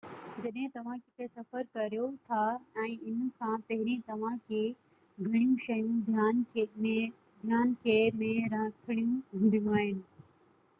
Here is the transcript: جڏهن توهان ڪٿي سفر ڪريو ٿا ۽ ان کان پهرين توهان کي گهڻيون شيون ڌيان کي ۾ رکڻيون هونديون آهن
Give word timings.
جڏهن 0.43 0.69
توهان 0.75 1.01
ڪٿي 1.17 1.25
سفر 1.33 1.67
ڪريو 1.75 2.07
ٿا 2.29 2.39
۽ 2.85 2.95
ان 3.11 3.19
کان 3.43 3.67
پهرين 3.67 4.01
توهان 4.09 4.41
کي 4.49 4.63
گهڻيون 5.27 5.53
شيون 5.67 6.01
ڌيان 6.09 7.79
کي 7.87 8.01
۾ 8.25 8.35
رکڻيون 8.57 9.15
هونديون 9.15 9.73
آهن 9.79 10.05